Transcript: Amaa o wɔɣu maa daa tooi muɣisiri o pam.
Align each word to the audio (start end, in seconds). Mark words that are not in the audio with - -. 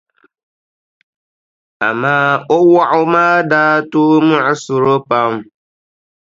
Amaa 1.87 2.31
o 2.55 2.57
wɔɣu 2.71 3.01
maa 3.13 3.35
daa 3.51 3.75
tooi 3.91 4.17
muɣisiri 4.27 4.87
o 4.95 4.97
pam. 5.09 5.33